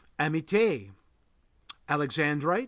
AMITIÉ 0.17 0.89
Alexandrite. 1.87 2.59